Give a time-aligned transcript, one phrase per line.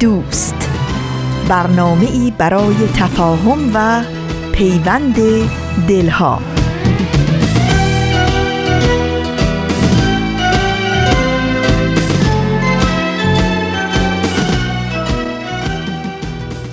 [0.00, 0.70] دوست.
[1.48, 4.02] برنامه ای برای تفاهم و
[4.52, 5.16] پیوند
[5.88, 6.40] دلها.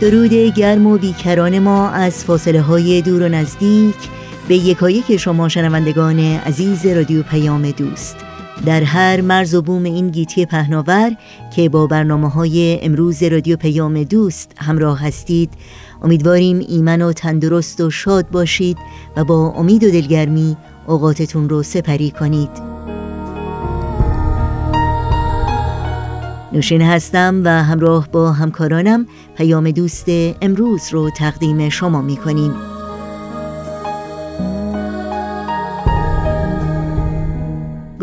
[0.02, 3.96] درود گرم و بیکران ما از فاصله های دور و نزدیک
[4.48, 8.23] به یکایک شما شنوندگان عزیز رادیو پیام دوست.
[8.66, 11.12] در هر مرز و بوم این گیتی پهناور
[11.56, 15.54] که با برنامه های امروز رادیو پیام دوست همراه هستید
[16.02, 18.78] امیدواریم ایمن و تندرست و شاد باشید
[19.16, 20.58] و با امید و دلگرمی
[20.88, 22.50] اوقاتتون رو سپری کنید.
[26.54, 29.08] نوشین هستم و همراه با همکارانم
[29.38, 30.06] پیام دوست
[30.42, 32.73] امروز رو تقدیم شما می کنیم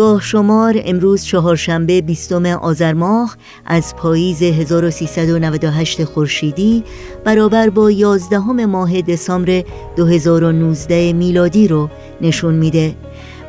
[0.00, 6.84] گاه شمار امروز چهارشنبه بیستم آذر ماه از پاییز 1398 خورشیدی
[7.24, 9.64] برابر با 11 ماه دسامبر
[9.96, 11.88] 2019 میلادی رو
[12.20, 12.94] نشون میده.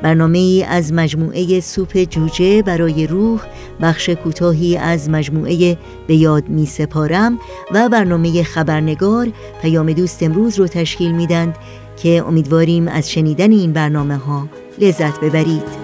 [0.01, 3.41] برنامه ای از مجموعه سوپ جوجه برای روح
[3.81, 5.77] بخش کوتاهی از مجموعه
[6.07, 7.39] به یاد می سپارم
[7.73, 9.27] و برنامه خبرنگار
[9.61, 11.55] پیام دوست امروز رو تشکیل میدند
[12.03, 14.47] که امیدواریم از شنیدن این برنامه ها
[14.79, 15.80] لذت ببرید.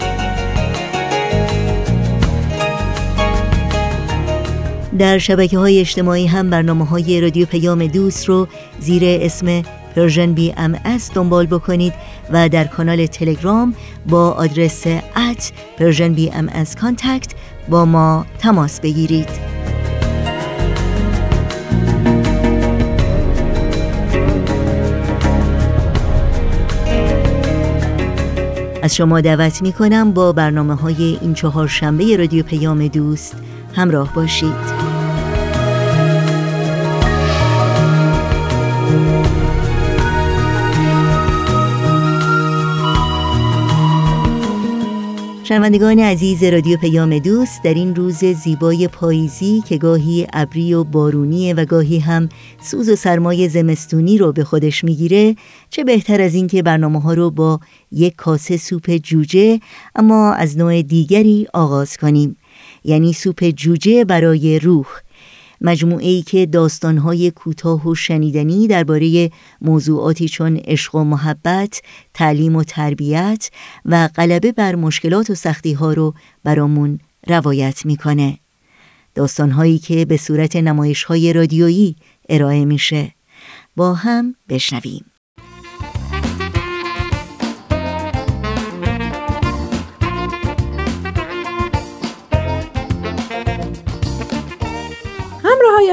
[4.99, 8.47] در شبکه های اجتماعی هم برنامه های رادیو پیام دوست رو
[8.79, 9.63] زیر اسم
[9.95, 10.77] Persian BMS
[11.15, 11.93] دنبال بکنید
[12.31, 13.75] و در کانال تلگرام
[14.09, 16.49] با آدرس at Persian BMS
[16.81, 17.33] contact
[17.69, 19.51] با ما تماس بگیرید.
[28.83, 33.35] از شما دعوت می کنم با برنامه های این چهار شنبه رادیو پیام دوست
[33.75, 34.80] همراه باشید.
[45.51, 51.53] شنوندگان عزیز رادیو پیام دوست در این روز زیبای پاییزی که گاهی ابری و بارونیه
[51.53, 52.29] و گاهی هم
[52.61, 55.35] سوز و سرمای زمستونی رو به خودش می‌گیره
[55.69, 57.59] چه بهتر از اینکه برنامه ها رو با
[57.91, 59.59] یک کاسه سوپ جوجه
[59.95, 62.37] اما از نوع دیگری آغاز کنیم.
[62.83, 64.87] یعنی سوپ جوجه برای روح.
[65.61, 71.81] مجموعه ای که داستانهای کوتاه و شنیدنی درباره موضوعاتی چون عشق و محبت،
[72.13, 73.49] تعلیم و تربیت
[73.85, 76.13] و غلبه بر مشکلات و سختی ها رو
[76.43, 78.37] برامون روایت می‌کنه.
[79.15, 81.95] داستانهایی که به صورت نمایش های رادیویی
[82.29, 83.11] ارائه میشه.
[83.75, 85.10] با هم بشنویم.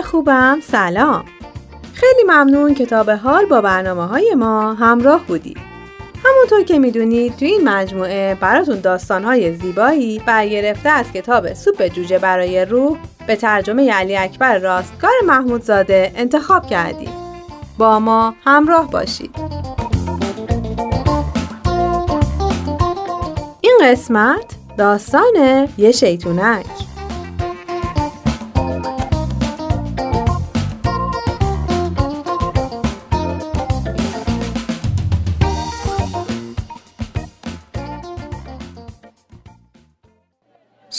[0.03, 1.25] خوبم سلام.
[1.95, 5.59] خیلی ممنون کتاب حال با برنامه های ما همراه بودید
[6.25, 12.19] همونطور که می‌دونید تو این مجموعه براتون داستان های زیبایی برگرفته از کتاب سوپ جوجه
[12.19, 17.13] برای روح به ترجمه علی اکبر راستگار محمودزاده انتخاب کردیم.
[17.79, 19.31] با ما همراه باشید.
[23.61, 24.45] این قسمت
[24.79, 26.88] داستان یه شیطونک.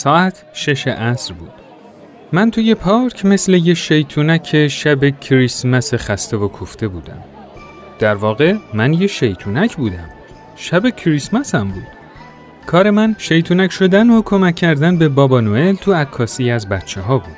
[0.00, 1.50] ساعت شش عصر بود.
[2.32, 7.18] من توی پارک مثل یه شیطونک شب کریسمس خسته و کوفته بودم.
[7.98, 10.08] در واقع من یه شیطونک بودم.
[10.56, 11.86] شب کریسمس هم بود.
[12.66, 17.18] کار من شیطونک شدن و کمک کردن به بابا نوئل تو عکاسی از بچه ها
[17.18, 17.36] بود.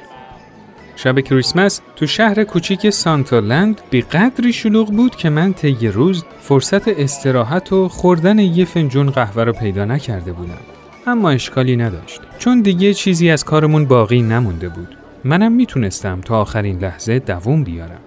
[0.97, 6.89] شب کریسمس تو شهر کوچیک سانتالند بی قدری شلوغ بود که من طی روز فرصت
[6.89, 10.82] استراحت و خوردن یه فنجون قهوه رو پیدا نکرده بودم.
[11.07, 14.97] اما اشکالی نداشت چون دیگه چیزی از کارمون باقی نمونده بود.
[15.25, 18.01] منم می‌تونستم تا آخرین لحظه دووم بیارم.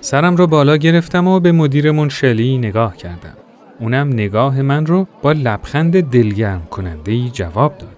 [0.00, 3.36] سرم رو بالا گرفتم و به مدیرمون شلی نگاه کردم.
[3.80, 7.96] اونم نگاه من رو با لبخند دلگرم کننده ای جواب داد.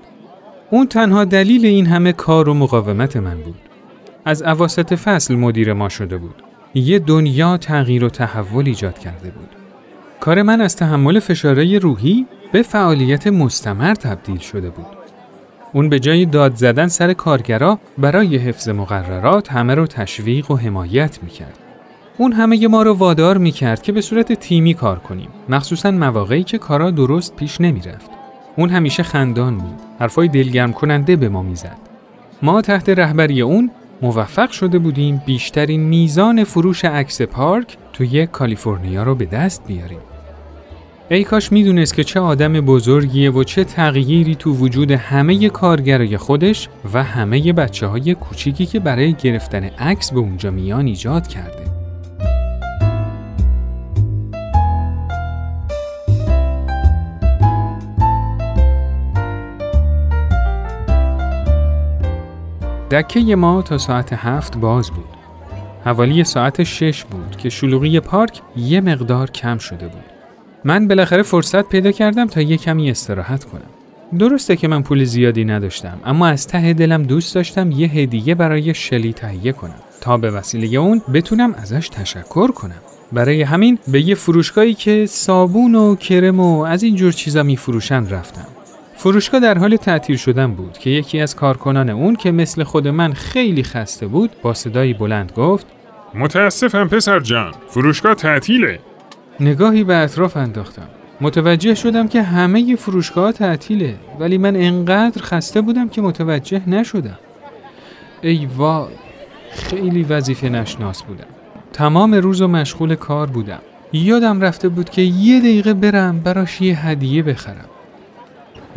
[0.70, 3.60] اون تنها دلیل این همه کار و مقاومت من بود.
[4.24, 6.34] از اواسط فصل مدیر ما شده بود.
[6.74, 9.48] یه دنیا تغییر و تحول ایجاد کرده بود.
[10.20, 14.86] کار من از تحمل فشارهای روحی به فعالیت مستمر تبدیل شده بود.
[15.72, 21.22] اون به جای داد زدن سر کارگرا برای حفظ مقررات همه رو تشویق و حمایت
[21.22, 21.58] می‌کرد.
[22.18, 26.58] اون همه ما رو وادار می‌کرد که به صورت تیمی کار کنیم مخصوصا مواقعی که
[26.58, 28.10] کارا درست پیش نمی‌رفت.
[28.56, 29.80] اون همیشه خندان بود.
[29.98, 31.78] حرفای دلگرم کننده به ما می‌زد.
[32.42, 33.70] ما تحت رهبری اون
[34.02, 40.00] موفق شده بودیم بیشترین میزان فروش عکس پارک توی کالیفرنیا رو به دست بیاریم.
[41.08, 46.68] ای کاش می‌دونست که چه آدم بزرگیه و چه تغییری تو وجود همه کارگرای خودش
[46.94, 51.64] و همه بچه های کوچیکی که برای گرفتن عکس به اونجا میان ایجاد کرده.
[62.90, 65.04] دکه ما تا ساعت هفت باز بود.
[65.84, 70.13] حوالی ساعت شش بود که شلوغی پارک یه مقدار کم شده بود.
[70.66, 73.70] من بالاخره فرصت پیدا کردم تا یه کمی استراحت کنم.
[74.18, 78.74] درسته که من پول زیادی نداشتم اما از ته دلم دوست داشتم یه هدیه برای
[78.74, 82.80] شلی تهیه کنم تا به وسیله اون بتونم ازش تشکر کنم.
[83.12, 88.08] برای همین به یه فروشگاهی که صابون و کرم و از این جور چیزا میفروشن
[88.08, 88.46] رفتم.
[88.96, 93.12] فروشگاه در حال تعطیل شدن بود که یکی از کارکنان اون که مثل خود من
[93.12, 95.66] خیلی خسته بود با صدایی بلند گفت
[96.14, 98.78] متاسفم پسر جان فروشگاه تعطیله
[99.40, 100.88] نگاهی به اطراف انداختم.
[101.20, 107.18] متوجه شدم که همه فروشگاه تعطیله ولی من انقدر خسته بودم که متوجه نشدم.
[108.22, 108.88] ای وای
[109.52, 111.26] خیلی وظیفه نشناس بودم.
[111.72, 113.60] تمام روز و مشغول کار بودم.
[113.92, 117.68] یادم رفته بود که یه دقیقه برم براش یه هدیه بخرم.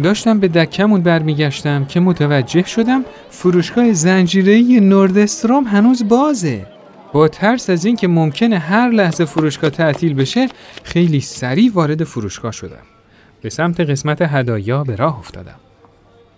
[0.03, 6.65] داشتم به دکمون برمیگشتم که متوجه شدم فروشگاه زنجیره‌ای نوردستروم هنوز بازه.
[7.13, 10.47] با ترس از اینکه ممکنه هر لحظه فروشگاه تعطیل بشه
[10.83, 12.83] خیلی سریع وارد فروشگاه شدم.
[13.41, 15.55] به سمت قسمت هدایا به راه افتادم.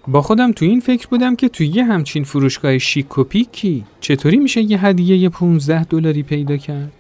[0.08, 4.38] با خودم تو این فکر بودم که توی یه همچین فروشگاه شیک و پیکی چطوری
[4.38, 6.92] میشه یه هدیه 15 دلاری پیدا کرد؟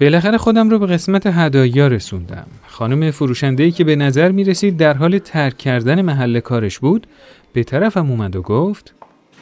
[0.00, 2.46] بالاخره خودم رو به قسمت هدایا رسوندم.
[2.66, 7.06] خانم فروشنده‌ای که به نظر می رسید در حال ترک کردن محل کارش بود،
[7.52, 8.94] به طرفم اومد و گفت: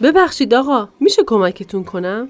[0.03, 2.29] ببخشید آقا، میشه کمکتون کنم؟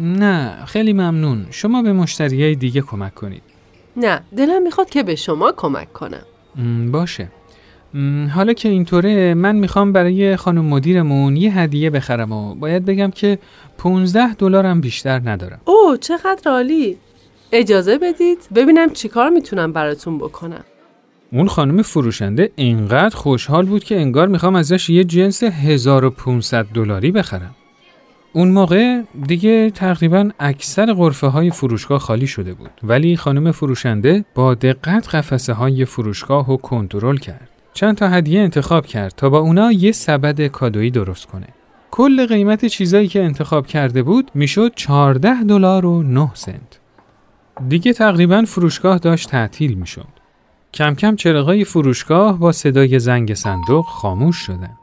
[0.00, 1.46] نه، خیلی ممنون.
[1.50, 3.42] شما به مشتریای دیگه کمک کنید.
[3.96, 6.22] نه، دلم می‌خواد که به شما کمک کنم.
[6.90, 7.28] باشه.
[8.34, 13.38] حالا که اینطوره من می‌خوام برای خانم مدیرمون یه هدیه بخرم و باید بگم که
[13.78, 15.60] 15 دلارم بیشتر ندارم.
[15.64, 16.96] اوه چقدر عالی.
[17.52, 20.64] اجازه بدید ببینم چیکار می‌تونم براتون بکنم.
[21.32, 27.54] اون خانم فروشنده اینقدر خوشحال بود که انگار می‌خوام ازش یه جنس 1500 دلاری بخرم.
[28.36, 34.54] اون موقع دیگه تقریبا اکثر غرفه های فروشگاه خالی شده بود ولی خانم فروشنده با
[34.54, 37.48] دقت قفسه های فروشگاه رو کنترل کرد.
[37.74, 41.46] چند تا هدیه انتخاب کرد تا با اونا یه سبد کادویی درست کنه.
[41.90, 46.80] کل قیمت چیزایی که انتخاب کرده بود می‌شد 14 دلار و 9 سنت.
[47.68, 50.08] دیگه تقریبا فروشگاه داشت تعطیل می شد.
[50.74, 54.76] کم کم چراغای فروشگاه با صدای زنگ صندوق خاموش شدن.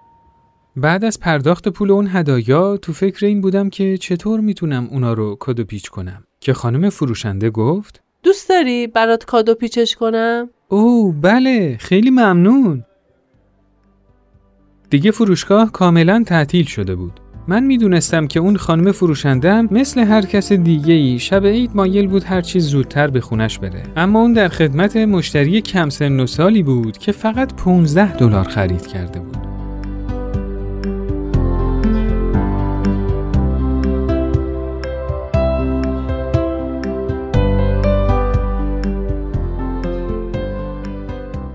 [0.75, 5.35] بعد از پرداخت پول اون هدایا تو فکر این بودم که چطور می‌تونم اونا رو
[5.35, 11.77] کادو پیچ کنم؟ که خانم فروشنده گفت دوست داری برات کادو پیچش کنم؟ او بله
[11.79, 12.83] خیلی ممنون.
[14.89, 17.19] دیگه فروشگاه کاملا تعطیل شده بود.
[17.47, 22.23] من می‌دونستم که اون خانم فروشندم مثل هر کس دیگه ای شب عید مایل بود
[22.23, 23.83] هر چیز زودتر به خونش بره.
[23.95, 28.87] اما اون در خدمت مشتری کم سن و سالی بود که فقط 15 دلار خرید
[28.87, 29.50] کرده بود.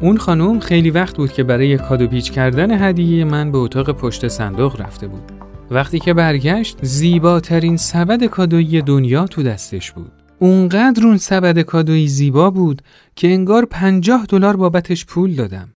[0.07, 4.29] اون خانم خیلی وقت بود که برای کادو پیچ کردن هدیه من به اتاق پشت
[4.29, 5.33] صندوق رفته بود.
[5.71, 10.13] وقتی که برگشت زیباترین سبد کادویی دنیا تو دستش بود.
[10.39, 12.83] اونقدر اون سبد کادویی زیبا بود
[13.17, 15.73] که انگار پنجاه دلار بابتش پول دادم.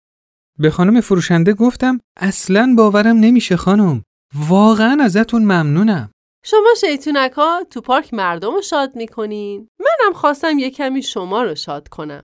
[0.60, 4.04] به خانم فروشنده گفتم اصلا باورم نمیشه خانم.
[4.50, 6.10] واقعا ازتون ممنونم.
[6.46, 9.68] شما شیطونک ها تو پارک مردم رو شاد می‌کنین.
[9.80, 12.22] منم خواستم یه کمی شما رو شاد کنم.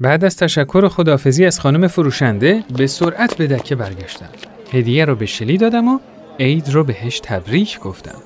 [0.00, 4.28] بعد از تشکر و خدافزی از خانم فروشنده به سرعت به دکه برگشتم.
[4.72, 5.98] هدیه رو به شلی دادم و
[6.40, 8.18] عید رو بهش تبریک گفتم.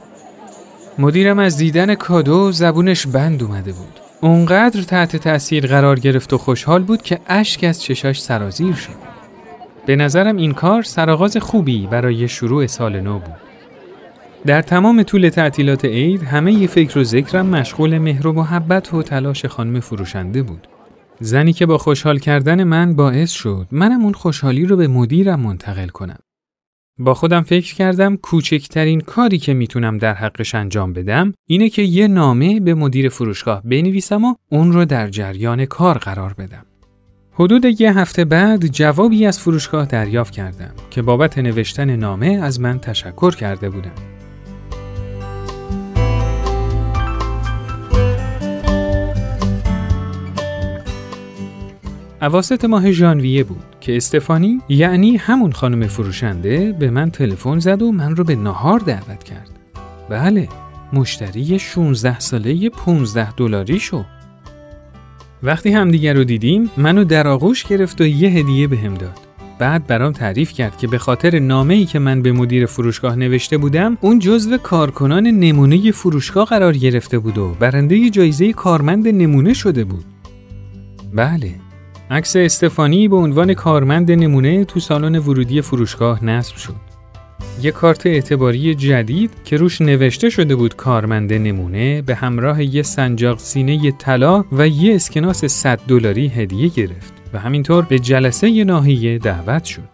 [0.98, 4.00] مدیرم از دیدن کادو زبونش بند اومده بود.
[4.20, 9.14] اونقدر تحت تأثیر قرار گرفت و خوشحال بود که اشک از چشاش سرازیر شد.
[9.86, 13.36] به نظرم این کار سرآغاز خوبی برای شروع سال نو بود.
[14.46, 19.02] در تمام طول تعطیلات عید همه ی فکر و ذکرم مشغول مهر و محبت و
[19.02, 20.68] تلاش خانم فروشنده بود.
[21.20, 25.88] زنی که با خوشحال کردن من باعث شد منم اون خوشحالی رو به مدیرم منتقل
[25.88, 26.18] کنم.
[26.98, 32.08] با خودم فکر کردم کوچکترین کاری که می‌تونم در حقش انجام بدم اینه که یه
[32.08, 36.66] نامه به مدیر فروشگاه بنویسم و اون رو در جریان کار قرار بدم.
[37.32, 42.78] حدود یه هفته بعد جوابی از فروشگاه دریافت کردم که بابت نوشتن نامه از من
[42.78, 44.13] تشکر کرده بودم.
[52.24, 57.92] اواسط ماه ژانویه بود که استفانی یعنی همون خانم فروشنده به من تلفن زد و
[57.92, 59.50] من رو به نهار دعوت کرد.
[60.08, 60.48] بله،
[60.92, 64.04] مشتری 16 ساله 15 دلاری شو.
[65.42, 69.18] وقتی همدیگر رو دیدیم منو در آغوش گرفت و یه هدیه بهم داد.
[69.58, 73.58] بعد برام تعریف کرد که به خاطر نامه ای که من به مدیر فروشگاه نوشته
[73.58, 79.84] بودم اون جزو کارکنان نمونه فروشگاه قرار گرفته بود و برنده جایزه کارمند نمونه شده
[79.84, 80.04] بود.
[81.14, 81.63] بله،
[82.10, 86.74] عکس استفانی به عنوان کارمند نمونه تو سالن ورودی فروشگاه نصب شد.
[87.62, 93.38] یه کارت اعتباری جدید که روش نوشته شده بود کارمند نمونه به همراه یه سنجاق
[93.38, 99.64] سینه طلا و یه اسکناس 100 دلاری هدیه گرفت و همینطور به جلسه ناحیه دعوت
[99.64, 99.88] شد.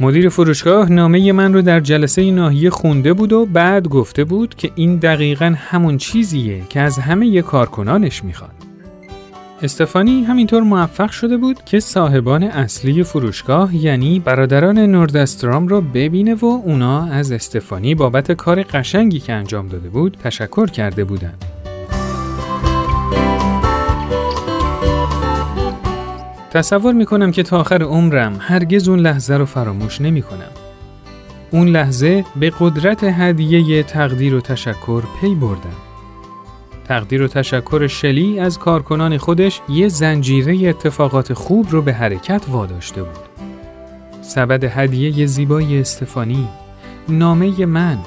[0.00, 4.70] مدیر فروشگاه نامه من رو در جلسه ناحیه خونده بود و بعد گفته بود که
[4.74, 8.73] این دقیقا همون چیزیه که از همه کارکنانش می‌خواد.
[9.62, 16.44] استفانی همینطور موفق شده بود که صاحبان اصلی فروشگاه یعنی برادران نوردسترام رو ببینه و
[16.44, 21.44] اونا از استفانی بابت کار قشنگی که انجام داده بود تشکر کرده بودند.
[26.50, 30.52] تصور می‌کنم که تا آخر عمرم هرگز اون لحظه رو فراموش نمی کنم.
[31.50, 35.83] اون لحظه به قدرت هدیه تقدیر و تشکر پی بردم.
[36.88, 43.02] تقدیر و تشکر شلی از کارکنان خودش یه زنجیره اتفاقات خوب رو به حرکت واداشته
[43.02, 43.24] بود.
[44.22, 46.48] سبد هدیه زیبای استفانی،
[47.08, 47.98] نامه من،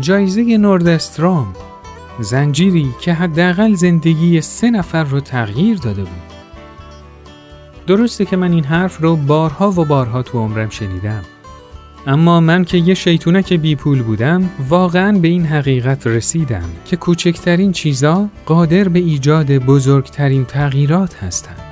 [0.00, 1.54] جایزه نوردسترام،
[2.20, 6.32] زنجیری که حداقل زندگی سه نفر رو تغییر داده بود.
[7.86, 11.22] درسته که من این حرف رو بارها و بارها تو عمرم شنیدم.
[12.08, 17.72] اما من که یه شیطونک بی پول بودم واقعا به این حقیقت رسیدم که کوچکترین
[17.72, 21.62] چیزا قادر به ایجاد بزرگترین تغییرات هستند.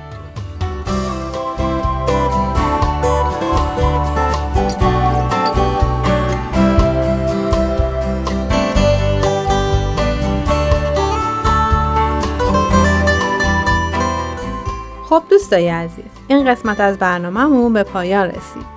[15.09, 18.74] خب دوستای عزیز این قسمت از برنامهمون به پایان رسید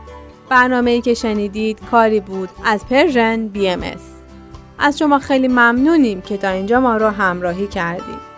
[0.48, 4.00] برنامه که شنیدید کاری بود از پرژن بی ام از.
[4.78, 8.28] از شما خیلی ممنونیم که تا اینجا ما رو همراهی کردید.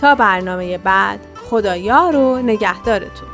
[0.00, 3.33] تا برنامه بعد خدایا و نگهدارتون.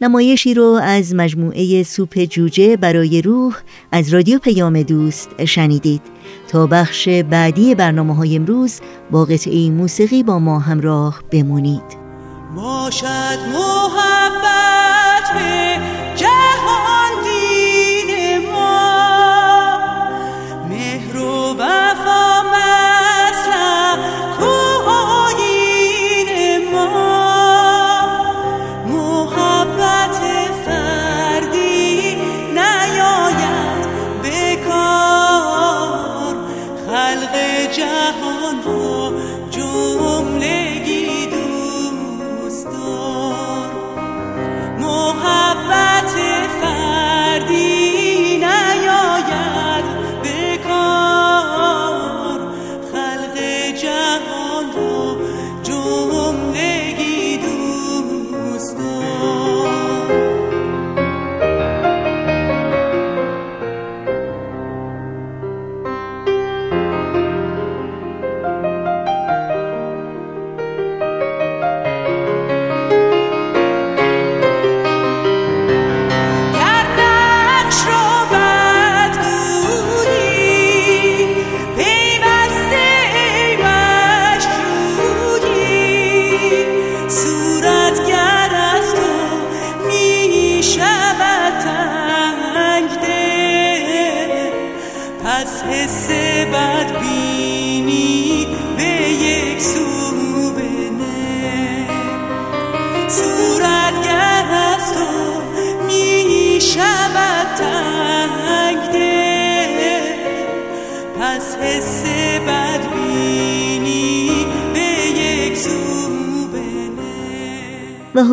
[0.00, 3.56] نمایشی رو از مجموعه سوپ جوجه برای روح
[3.92, 6.02] از رادیو پیام دوست شنیدید.
[6.48, 12.06] تا بخش بعدی برنامه های امروز با قطعه موسیقی با ما همراه بمونید.
[12.56, 15.80] باشد محبت به
[16.16, 16.95] جهان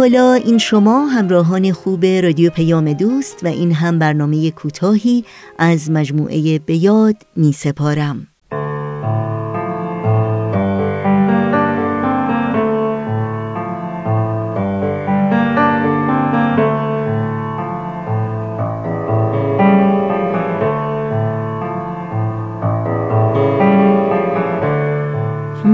[0.04, 5.26] حالا این شما همراهان خوب رادیو پیام دوست و این هم برنامه کوتاهی
[5.58, 8.28] از مجموعه بیاد می سپارم.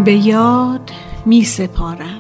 [0.06, 0.92] به یاد
[1.26, 2.19] می سپارم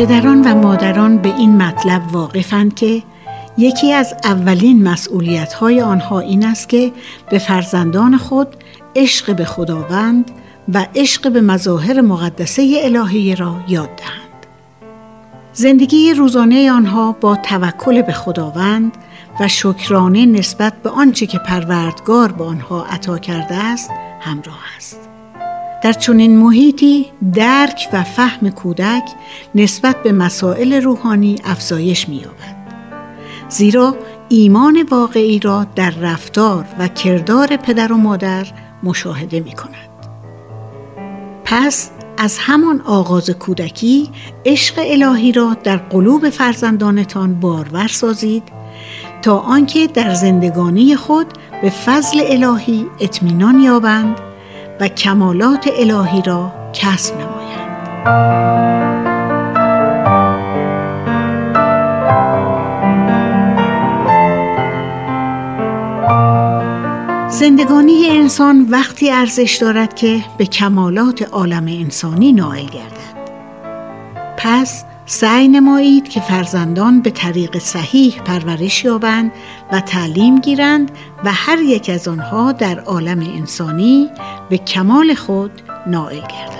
[0.00, 3.02] پدران و مادران به این مطلب واقفند که
[3.58, 6.92] یکی از اولین مسئولیت های آنها این است که
[7.30, 8.48] به فرزندان خود
[8.96, 10.30] عشق به خداوند
[10.74, 14.46] و عشق به مظاهر مقدسه الهی را یاد دهند.
[15.52, 18.96] زندگی روزانه آنها با توکل به خداوند
[19.40, 23.90] و شکرانه نسبت به آنچه که پروردگار به آنها عطا کرده است
[24.20, 25.09] همراه است.
[25.82, 29.02] در چنین محیطی درک و فهم کودک
[29.54, 32.56] نسبت به مسائل روحانی افزایش می‌یابد.
[33.48, 33.96] زیرا
[34.28, 38.46] ایمان واقعی را در رفتار و کردار پدر و مادر
[38.82, 39.90] مشاهده می کند.
[41.44, 44.10] پس از همان آغاز کودکی
[44.46, 48.42] عشق الهی را در قلوب فرزندانتان بارور سازید
[49.22, 51.26] تا آنکه در زندگانی خود
[51.62, 54.29] به فضل الهی اطمینان یابند
[54.80, 57.40] و کمالات الهی را کسب نمایند.
[67.30, 73.10] زندگانی انسان وقتی ارزش دارد که به کمالات عالم انسانی نائل گردد.
[74.38, 79.32] پس سعی نمایید که فرزندان به طریق صحیح پرورش یابند
[79.72, 80.90] و تعلیم گیرند
[81.24, 84.08] و هر یک از آنها در عالم انسانی
[84.50, 85.50] به کمال خود
[85.86, 86.59] نائل گردند.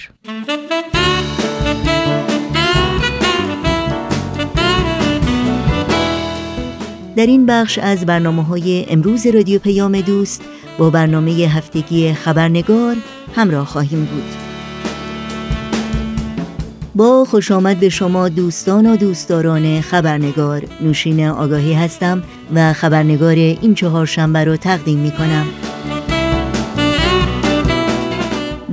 [7.16, 10.42] در این بخش از برنامه های امروز رادیو پیام دوست
[10.78, 12.96] با برنامه هفتگی خبرنگار
[13.34, 14.34] همراه خواهیم بود.
[16.94, 22.22] با خوش آمد به شما دوستان و دوستداران خبرنگار نوشین آگاهی هستم
[22.54, 25.46] و خبرنگار این چهار شنبه را تقدیم می کنم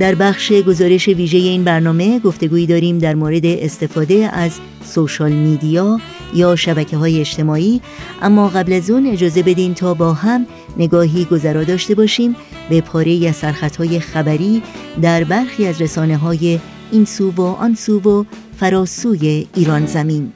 [0.00, 4.50] در بخش گزارش ویژه این برنامه گفتگویی داریم در مورد استفاده از
[4.84, 6.00] سوشال میدیا
[6.34, 7.80] یا شبکه های اجتماعی.
[8.22, 12.36] اما قبل از اون اجازه بدین تا با هم نگاهی گذرا داشته باشیم
[12.70, 14.62] به پاره از های خبری
[15.02, 16.58] در برخی از رسانه های
[16.92, 18.24] این سو و آن سو و
[18.60, 20.32] فراسوی ایران زمین.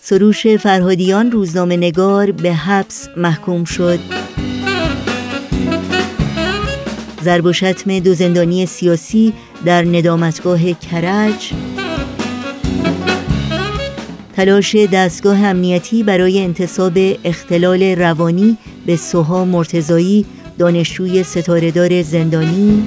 [0.00, 4.23] سروش فرهادیان روزنامه نگار به حبس محکوم شد.
[7.24, 9.32] ضرب و شتم دو زندانی سیاسی
[9.64, 11.52] در ندامتگاه کرج.
[14.36, 16.92] تلاش دستگاه امنیتی برای انتصاب
[17.24, 18.56] اختلال روانی
[18.86, 20.26] به سوها مرتزایی
[20.58, 22.82] دانشجوی ستارهدار زندانی.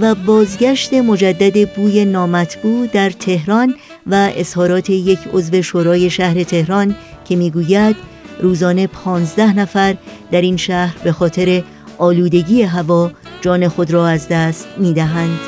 [0.00, 3.74] و بازگشت مجدد بوی نامطبوع در تهران
[4.06, 7.96] و اظهارات یک عضو شورای شهر تهران که می‌گوید
[8.40, 9.96] روزانه پانزده نفر
[10.30, 11.62] در این شهر به خاطر
[11.98, 15.38] آلودگی هوا جان خود را از دست می دهند.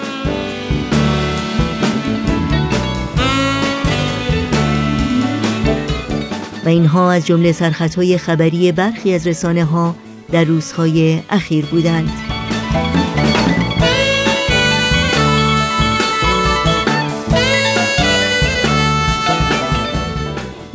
[6.64, 9.96] و اینها از جمله سرخطهای خبری برخی از رسانه ها
[10.32, 12.10] در روزهای اخیر بودند.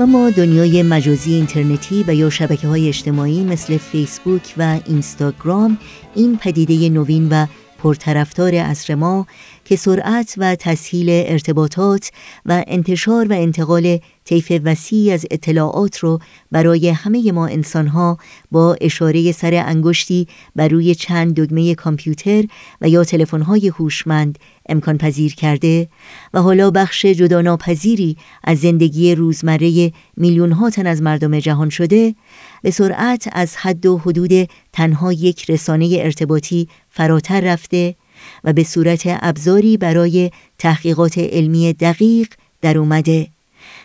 [0.05, 5.77] ما دنیای مجازی اینترنتی و یا شبکه های اجتماعی مثل فیسبوک و اینستاگرام
[6.15, 7.45] این پدیده نوین و
[7.83, 9.27] پرطرفدار عصر ما
[9.71, 12.11] که سرعت و تسهیل ارتباطات
[12.45, 16.19] و انتشار و انتقال طیف وسیعی از اطلاعات رو
[16.51, 18.17] برای همه ما انسانها
[18.51, 22.43] با اشاره سر انگشتی بر روی چند دگمه کامپیوتر
[22.81, 25.87] و یا تلفن‌های هوشمند امکان پذیر کرده
[26.33, 32.15] و حالا بخش جداناپذیری از زندگی روزمره میلیون ها تن از مردم جهان شده
[32.61, 37.95] به سرعت از حد و حدود تنها یک رسانه ارتباطی فراتر رفته
[38.43, 42.27] و به صورت ابزاری برای تحقیقات علمی دقیق
[42.61, 43.27] در اومده.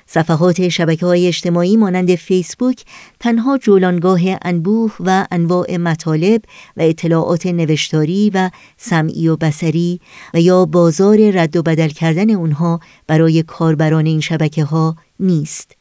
[0.07, 2.85] صفحات شبکه های اجتماعی مانند فیسبوک
[3.21, 6.43] تنها جولانگاه انبوه و انواع مطالب
[6.77, 10.01] و اطلاعات نوشتاری و سمعی و بسری
[10.35, 15.77] و یا بازار رد و بدل کردن اونها برای کاربران این شبکه ها نیست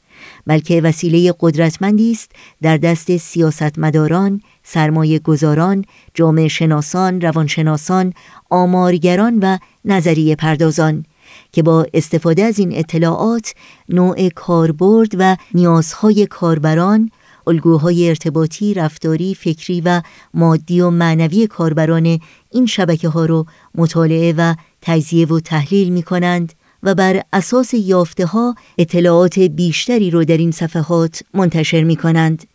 [0.47, 8.13] بلکه وسیله قدرتمندی است در دست سیاستمداران، سرمایه گذاران، جامعه شناسان، روانشناسان،
[8.49, 11.05] آمارگران و نظریه پردازان
[11.51, 13.53] که با استفاده از این اطلاعات
[13.89, 17.11] نوع کاربرد و نیازهای کاربران
[17.47, 20.01] الگوهای ارتباطی، رفتاری، فکری و
[20.33, 22.19] مادی و معنوی کاربران
[22.51, 28.25] این شبکه ها رو مطالعه و تجزیه و تحلیل می کنند و بر اساس یافته
[28.25, 32.47] ها اطلاعات بیشتری رو در این صفحات منتشر می کنند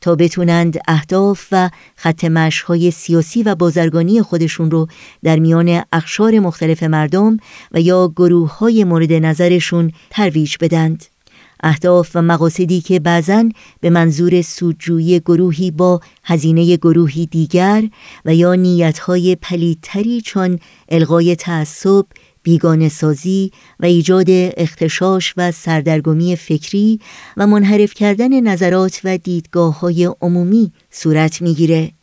[0.00, 4.86] تا بتونند اهداف و خط مشهای سیاسی و بازرگانی خودشون رو
[5.24, 7.36] در میان اخشار مختلف مردم
[7.72, 11.04] و یا گروه های مورد نظرشون ترویج بدند.
[11.62, 13.48] اهداف و مقاصدی که بعضا
[13.80, 17.84] به منظور سودجویی گروهی با هزینه گروهی دیگر
[18.24, 22.06] و یا نیتهای پلیدتری چون الغای تعصب
[22.42, 27.00] بیگانه سازی و ایجاد اختشاش و سردرگمی فکری
[27.36, 31.97] و منحرف کردن نظرات و دیدگاه های عمومی صورت می‌گیره.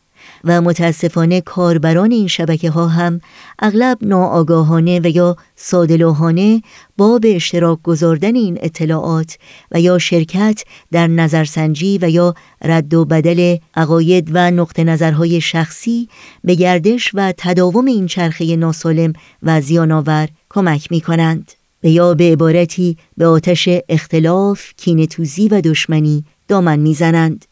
[0.46, 3.20] و متاسفانه کاربران این شبکه ها هم
[3.58, 6.62] اغلب ناآگاهانه و یا سادلوهانه
[6.96, 9.38] با به اشتراک گذاردن این اطلاعات
[9.70, 16.08] و یا شرکت در نظرسنجی و یا رد و بدل عقاید و نقطه نظرهای شخصی
[16.44, 21.52] به گردش و تداوم این چرخه ناسالم و زیانآور کمک می کنند
[21.84, 27.44] و یا به عبارتی به آتش اختلاف، کینتوزی و دشمنی دامن می‌زنند.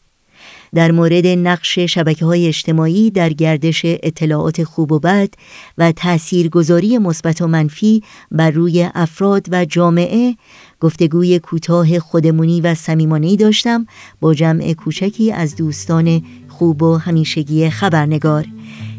[0.75, 5.29] در مورد نقش شبکه های اجتماعی در گردش اطلاعات خوب و بد
[5.77, 10.35] و تاثیرگذاری مثبت و منفی بر روی افراد و جامعه
[10.79, 13.85] گفتگوی کوتاه خودمونی و صمیمانه‌ای داشتم
[14.19, 18.45] با جمع کوچکی از دوستان خوب و همیشگی خبرنگار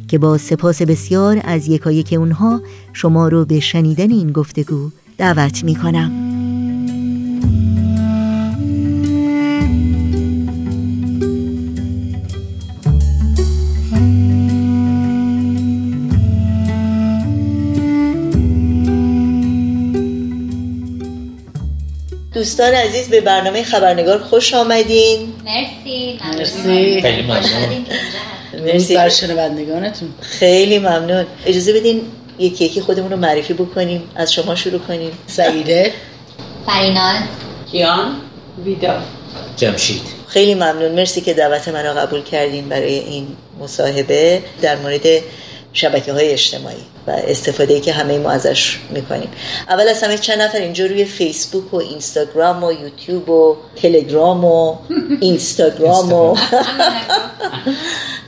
[0.08, 2.62] که با سپاس بسیار از یکایک اونها
[2.92, 6.35] شما رو به شنیدن این گفتگو دعوت می کنم.
[22.36, 25.32] دوستان عزیز به برنامه خبرنگار خوش آمدین.
[25.44, 26.18] مرسی.
[26.38, 27.02] مرسی.
[27.02, 27.86] خیلی ممنون.
[28.64, 28.94] مرسی.
[28.94, 30.08] بر شنوندگانتون.
[30.20, 31.26] خیلی ممنون.
[31.46, 32.02] اجازه بدین
[32.38, 34.02] یکی یکی خودمون رو معرفی بکنیم.
[34.14, 35.10] از شما شروع کنیم.
[35.26, 35.92] سعیده.
[36.66, 37.22] فریناز.
[37.72, 38.16] کیان
[38.64, 39.02] ویدا.
[39.56, 40.02] جمشید.
[40.28, 40.92] خیلی ممنون.
[40.92, 43.26] مرسی که دعوت من رو قبول کردین برای این
[43.60, 45.06] مصاحبه در مورد
[45.72, 46.84] شبکه های اجتماعی.
[47.06, 49.28] و استفاده که همه ما ازش می‌کنیم.
[49.68, 54.76] اول از همه چند نفر اینجا روی فیسبوک و اینستاگرام و یوتیوب و تلگرام و
[55.20, 56.36] اینستاگرام و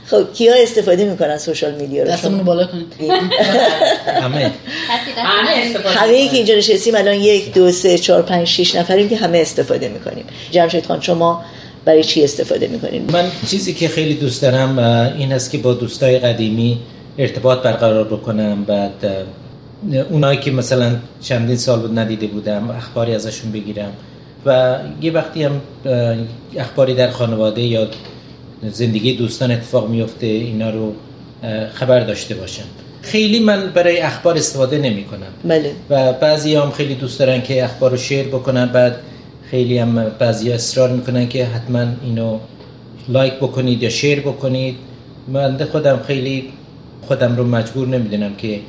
[0.09, 2.93] خب کیا استفاده می‌کنن سوشال میدیا رو؟ دستمون بالا کنید.
[4.23, 4.51] همه.
[5.17, 6.29] همه.
[6.29, 10.25] که اینجا نشستیم الان یک دو سه چهار پنج شیش نفریم که همه استفاده می‌کنیم.
[10.51, 11.43] جمشید خان شما
[11.85, 14.79] برای چی استفاده می‌کنین من چیزی که خیلی دوست دارم
[15.17, 16.79] این است که با دوستای قدیمی
[17.19, 18.63] ارتباط برقرار بکنم.
[18.63, 19.05] بعد
[20.09, 23.91] اونایی که مثلا چندین سال بود ندیده بودم اخباری ازشون بگیرم.
[24.45, 25.61] و یه وقتی هم
[26.57, 27.87] اخباری در خانواده یا
[28.71, 30.93] زندگی دوستان اتفاق میفته اینا رو
[31.73, 32.63] خبر داشته باشم
[33.01, 35.71] خیلی من برای اخبار استفاده نمی کنم بله.
[35.89, 38.65] و بعضی هم خیلی دوست دارن که اخبار رو شیر بکنن.
[38.65, 38.95] بعد
[39.51, 42.39] خیلی هم بعضی اصرار می‌کنن که حتما اینو
[43.09, 44.75] لایک بکنید یا شیر بکنید.
[45.27, 46.49] من خودم خیلی
[47.07, 48.59] خودم رو مجبور نمی‌دونم که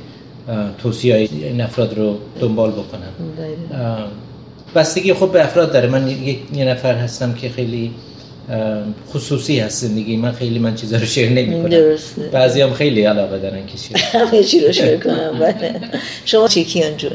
[0.77, 3.13] توصیه این افراد رو دنبال بکنم.
[4.75, 5.89] بستگی خب به افراد داره.
[5.89, 6.07] من
[6.53, 7.91] یه نفر هستم که خیلی
[9.09, 10.17] خصوصی هست زندگی.
[10.17, 11.95] من خیلی من چیزا رو شیر نمی کنم
[12.31, 13.97] بعضی هم خیلی علاقه دارن که شیر.
[14.21, 15.39] همه چی رو شیر کنم.
[15.39, 15.81] بله.
[16.25, 17.11] شما چی؟ کیان جون؟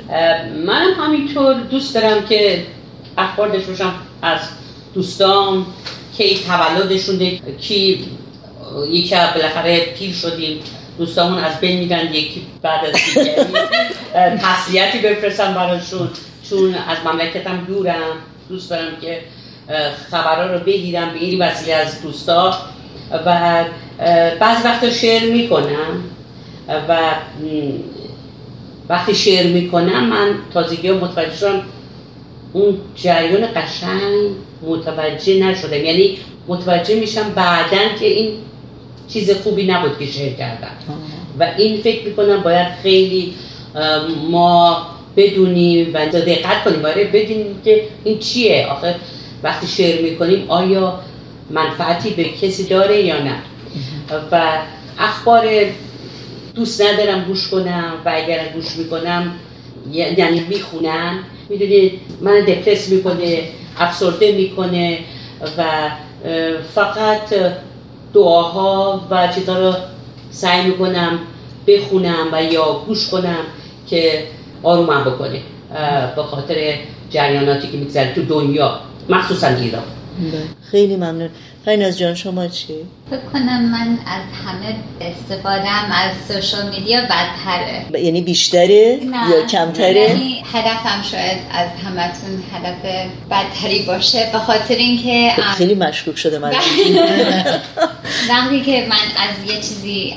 [0.67, 2.63] من همینطور دوست دارم که
[3.19, 4.41] اخبار بشوشم از
[4.95, 5.67] دوستان
[6.17, 7.19] کی تولدشون
[7.61, 8.05] کی
[8.91, 10.59] یکی بالاخره پیر شدیم.
[10.99, 13.35] دوستامون از بین میدن یکی بعد از دیگری.
[14.43, 16.09] تسلیتی بفرستم براشون.
[16.51, 18.13] چون از مملکتم دورم.
[18.49, 19.21] دوست دارم که
[20.11, 22.59] خبرها رو بگیرم به این وسیله از دوستا.
[23.27, 23.65] و
[24.41, 26.05] بعض وقتا شعر می‌کنم.
[26.89, 26.99] و
[28.89, 31.63] وقتی شعر می‌کنم من تازگی متوجه شدم
[32.53, 34.31] اون جریان قشنگ
[34.63, 35.85] متوجه نشدم.
[35.85, 38.33] یعنی متوجه میشم بعدا که این
[39.09, 40.71] چیز خوبی نبود که شعر کردم
[41.41, 43.35] و این فکر می‌کنم باید خیلی
[44.31, 46.83] ما بدونیم و دقت کنیم.
[46.83, 48.95] باید بدونیم که این چیه؟ آخه
[49.43, 51.01] وقتی شعر می‌کنیم آیا
[51.51, 53.37] منفعتی به کسی داره یا نه؟
[54.33, 54.59] و
[54.99, 55.45] اخبار
[56.55, 59.33] دوست ندارم گوش کنم و اگر گوش می‌کنم
[59.93, 63.43] یعنی می‌خونم می‌دونید من دپرس می‌کنه
[63.79, 64.99] افسرده می‌کنه
[65.59, 65.91] و
[66.75, 67.35] فقط
[68.17, 69.75] دعاها و چیزا رو
[70.31, 71.19] سعی می‌کنم
[71.67, 73.45] بخونم و یا گوش کنم
[73.87, 74.25] که
[74.63, 75.41] آرومم بکنه
[76.17, 76.75] به خاطر
[77.11, 79.83] جریاناتی که میگذره تو دنیا مخصوصا ایران.
[80.71, 81.29] خیلی ممنون.
[81.67, 82.75] فریناز جان شما چی؟
[83.11, 89.01] فکر کنم من از همه استفادهم از سوشال میدیا بدتره یعنی بیشتره
[89.31, 95.75] یا کمتره؟ یعنی هدفم شاید از همتون هدف بدتری باشه به خاطر اینکه خب خیلی
[95.75, 96.51] مشکوک شده من
[98.31, 100.15] وقتی که من از یه چیزی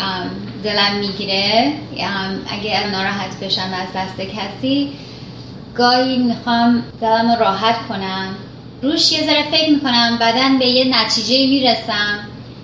[0.63, 1.73] دلم می‌گیره
[2.49, 4.89] اگه ناراحت بشم از دست کسی
[5.75, 8.35] گاهی می‌خوام دلم راحت کنم
[8.81, 12.19] روش یه ذره فکر می‌کنم بعدا به یه نتیجه می‌رسم.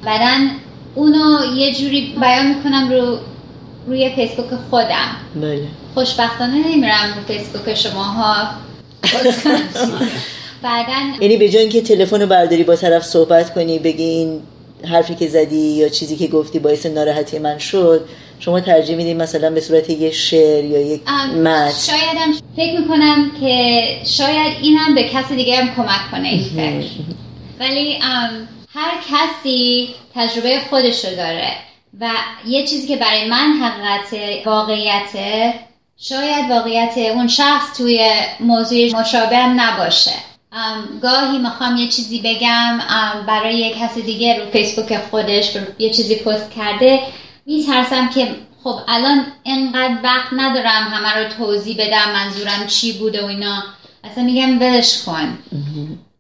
[0.05, 0.47] بعدا
[0.95, 3.17] اونو یه جوری بیان می‌کنم رو
[3.87, 5.15] روی فیسبوک خودم.
[5.35, 8.47] بله خوشبختانه نمیرم رو فیسبوک شماها.
[10.61, 14.41] بعدا یعنی به جای اینکه تلفن رو برداری با طرف صحبت کنی بگی این
[14.89, 18.05] حرفی که زدی یا چیزی که گفتی باعث ناراحتی من شد
[18.39, 21.01] شما ترجیح میدین مثلا به صورت یه شعر یا یک
[21.43, 26.89] متن؟ شایدم فکر می‌کنم که شاید اینم به کسی دیگه هم کمک کنه این فکر.
[27.59, 27.99] ولی
[28.73, 31.51] هر کسی تجربه خودش رو داره
[31.99, 32.09] و
[32.47, 35.53] یه چیزی که برای من حقیقت واقعیته
[35.97, 40.11] شاید واقعیت اون شخص توی موضوع مشابه هم نباشه.
[41.01, 42.79] گاهی می‌خوام یه چیزی بگم
[43.27, 46.99] برای یه کسی دیگه رو فیسبوک خودش یه چیزی پست کرده
[47.45, 48.27] میترسم که
[48.63, 53.63] خب الان انقدر وقت ندارم همه رو توضیح بدم منظورم چی بوده و اینا.
[54.03, 55.37] اصلا میگم ولش کن.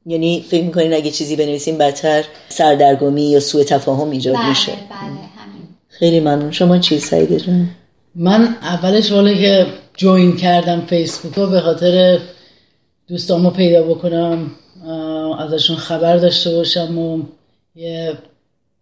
[0.05, 4.71] یعنی فکر می‌کنین اگه چیزی بنویسیم بدتر سردرگمی یا سوء تفاهم ایجاد بله، میشه.
[4.71, 5.67] بله همین.
[5.89, 6.51] خیلی ممنون.
[6.51, 7.69] شما چی سعیده جان
[8.15, 9.65] من اولش والا که
[9.97, 12.19] جوین کردم فیسبوک رو به خاطر
[13.07, 14.51] دوستامو پیدا بکنم
[15.39, 17.21] ازشون خبر داشته باشم و
[17.75, 18.17] یه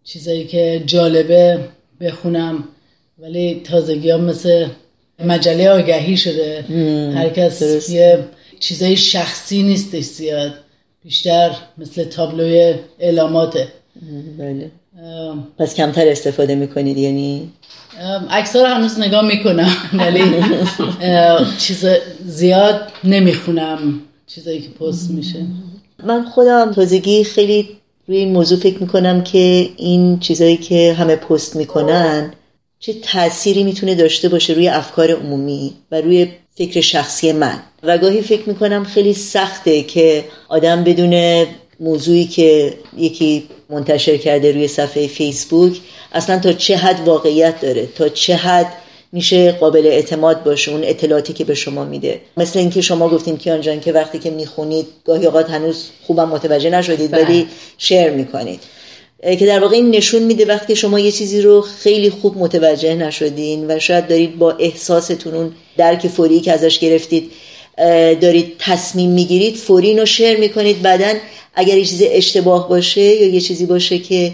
[0.04, 1.68] چیزایی که جالبه
[2.00, 2.64] بخونم
[3.18, 4.66] ولی تازگی هم مثل
[5.24, 6.64] مجله آگهی شده.
[7.16, 8.24] هر کس یه
[8.60, 10.54] چیزای شخصی نیستش زیاد.
[11.04, 13.68] بیشتر مثل تابلوی اعلاماته.
[14.38, 14.70] بله.
[15.58, 17.50] پس کمتر استفاده می‌کنید یعنی؟
[18.30, 20.22] اکثر هنوز نگاه می‌کنم ولی
[21.58, 21.86] چیز
[22.24, 25.46] زیاد نمی‌خونم چیزایی که پست میشه.
[26.04, 27.68] من خودم تازگی خیلی
[28.08, 32.32] روی این موضوع فکر می‌کنم که این چیزایی که همه پست می‌کنن
[32.78, 37.62] چه تأثیری می‌تونه داشته باشه روی افکار عمومی و روی فکر شخصی من.
[37.82, 41.46] و گاهی فکر می‌کنم خیلی سخته که آدم بدون
[41.80, 45.80] موضوعی که یکی منتشر کرده روی صفحه فیسبوک
[46.12, 48.72] اصلا تا چه حد واقعیت داره تا چه حد
[49.14, 52.20] میشه قابل اعتماد باشه اون اطلاعاتی که به شما میده.
[52.36, 56.70] مثل اینکه شما گفتیم کیان جان که وقتی که می‌خونید گاهی اوقات هنوز خوبم متوجه
[56.70, 57.46] نشدید ولی
[57.78, 58.60] شیر می‌کنید.
[59.22, 63.70] که در واقع این نشون میده وقتی شما یه چیزی رو خیلی خوب متوجه نشدین
[63.70, 67.30] و شاید دارید با احساستون اون درک فوری که ازش گرفتید
[68.20, 70.82] دارید تصمیم می‌گیرید فوری رو شیر می‌کنید.
[70.82, 71.14] بعدا
[71.54, 74.32] اگر یه چیزی اشتباه باشه یا یه چیزی باشه که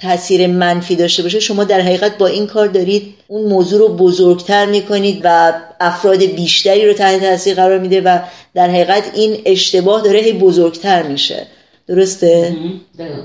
[0.00, 4.66] تاثیر منفی داشته باشه شما در حقیقت با این کار دارید اون موضوع رو بزرگتر
[4.66, 8.18] می‌کنید و افراد بیشتری رو تحت تاثیر قرار میده و
[8.54, 11.46] در حقیقت این اشتباه داره هی بزرگتر میشه.
[11.86, 12.56] درسته؟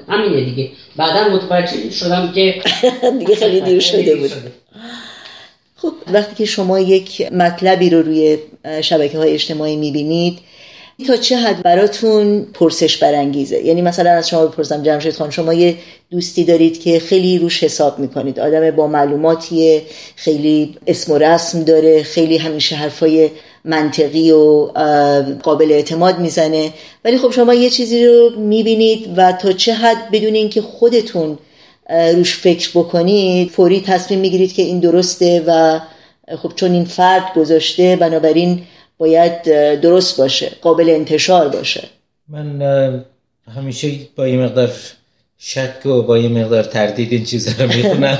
[0.08, 0.70] همینه دیگه.
[0.96, 2.62] بعدا متوجه شدم که
[3.20, 4.32] دیگه خیلی دیر شده بود.
[5.76, 8.38] خب وقتی که شما یک مطلبی رو روی
[8.82, 10.40] شبکه های اجتماعی می‌بینید
[11.08, 15.76] تا چه حد براتون پرسش برانگیزه؟ یعنی مثلا از شما بپرسم جمشید خان شما یه
[16.12, 18.40] دوستی دارید که خیلی روش حساب می‌کنید.
[18.40, 19.82] آدم با معلوماتیه
[20.16, 23.30] خیلی اسم و رسم داره خیلی همیشه حرفای
[23.66, 24.66] منطقی و
[25.44, 26.74] قابل اعتماد می‌زنه.
[27.06, 31.38] ولی خب شما یه چیزی رو می‌بینید و تا چه حد بدون اینکه خودتون
[31.90, 35.80] روش فکر بکنید فوری تصمیم می‌گیرید که این درسته و
[36.38, 38.62] خب چون این فرد گذاشته بنابراین
[38.98, 39.44] باید
[39.82, 41.84] درست باشه قابل انتشار باشه.
[42.30, 43.06] من
[43.56, 44.72] همیشه با یه مقدار
[45.38, 48.20] شک و با یه مقدار تردید این چیزا رو می‌خونم.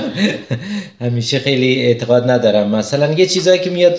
[1.00, 2.74] همیشه خیلی اعتقاد ندارم.
[2.74, 3.98] مثلا یه چیزایی که میاد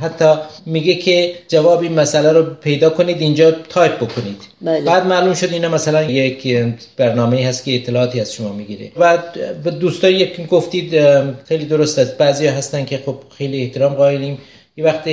[0.00, 0.34] حتی
[0.66, 4.36] میگه که جواب این مسئله رو پیدا کنید اینجا تایپ بکنید.
[4.60, 4.80] بله.
[4.80, 6.56] بعد معلوم شد اینا مثلا یک
[6.96, 8.92] برنامه هست که اطلاعاتی از شما می‌گیره.
[8.96, 9.18] و
[9.64, 11.00] به دوستان یک گفتید
[11.48, 12.16] خیلی درست است.
[12.16, 14.38] بعضی هستن که خب خیلی احترام قائلیم.
[14.76, 15.08] یه وقت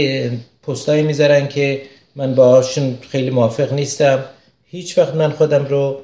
[0.68, 1.82] پستایی می‌ذارن که
[2.16, 4.20] من باهاشون خیلی موافق نیستم.
[4.66, 6.00] هیچ وقت من خودم رو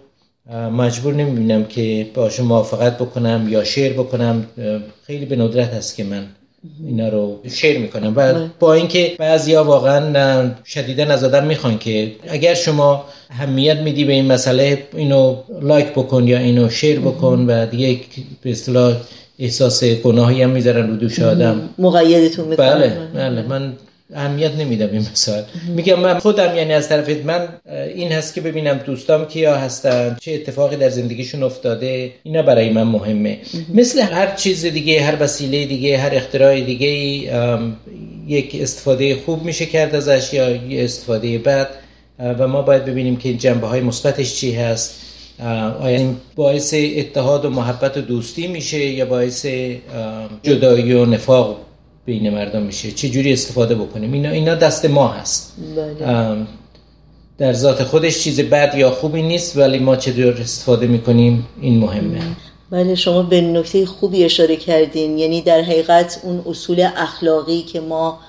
[0.78, 4.46] مجبور نمی‌بینم که باهاشون موافقت بکنم یا شیر بکنم.
[5.08, 6.26] خیلی به ندرت هست که من
[6.88, 8.14] اینا رو شیر می‌کنم.
[8.16, 14.14] و با اینکه بعضیا واقعا شدیدا از آدم می‌خوان که اگر شما اهمیت میدی به
[14.14, 18.00] این مسئله اینو لایک بکن یا اینو شیر بکن و دیگه
[18.42, 18.96] به اصطلاح
[19.40, 21.70] احساس گناهی هم می‌ذارن رو دوش آدم.
[21.78, 22.70] مقیدتون می‌کنن.
[22.70, 22.98] بله.
[23.14, 23.42] بله.
[23.42, 23.74] من
[24.14, 25.44] اهمیت نمیدم این مسائل.
[25.76, 27.48] میگم من خودم یعنی از طرف من
[27.96, 32.84] این هست که ببینم دوستام کیا هستن چه اتفاقی در زندگیشون افتاده اینا برای من
[32.84, 33.38] مهمه.
[33.74, 36.88] مثل هر چیز دیگه هر وسیله دیگه هر اختراع دیگه
[38.28, 41.70] یک استفاده خوب میشه کرد ازش یا استفاده بد.
[42.20, 44.96] و ما باید ببینیم که جنبه های مثبتش چی هست.
[45.80, 49.46] آیا این باعث اتحاد و محبت و دوستی میشه یا باعث
[50.44, 51.69] جدایی و نفاق
[52.10, 52.92] بین مردم میشه.
[52.92, 55.54] چه جوری استفاده بکنیم؟ اینا اینا دست ما هست.
[55.76, 56.36] بله.
[57.38, 61.80] در ذات خودش چیز بد یا خوبی نیست ولی ما چه جور استفاده می‌کنیم؟ این
[61.80, 62.20] مهمه.
[62.72, 65.18] بله شما به نکته خوبی اشاره کردین.
[65.18, 68.20] یعنی در حقیقت اون اصول اخلاقی که ما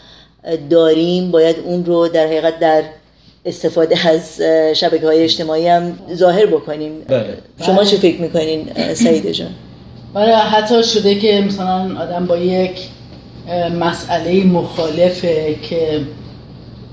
[0.70, 2.82] داریم باید اون رو در حقیقت در
[3.44, 4.40] استفاده از
[4.76, 6.92] شبکه های اجتماعی هم ظاهر بکنیم.
[7.08, 7.38] بله.
[7.66, 9.50] شما چه فکر می‌کنین سعید جان؟
[10.14, 12.70] بله حتی شده که مثلا آدم با یک
[13.80, 16.00] مسئله مخالفه که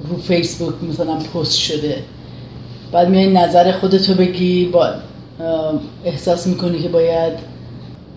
[0.09, 2.03] رو فیسبوک مثلا پست شده.
[2.91, 4.89] بعد میای نظر خودتو بگی با
[6.05, 7.33] احساس می‌کنی که باید